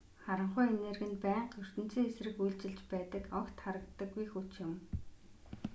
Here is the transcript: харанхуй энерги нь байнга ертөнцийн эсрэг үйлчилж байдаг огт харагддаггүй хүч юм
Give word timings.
харанхуй 0.23 0.65
энерги 0.75 1.07
нь 1.09 1.21
байнга 1.25 1.55
ертөнцийн 1.63 2.07
эсрэг 2.09 2.35
үйлчилж 2.43 2.79
байдаг 2.93 3.23
огт 3.39 3.55
харагддаггүй 3.63 4.25
хүч 4.29 4.49
юм 4.65 4.71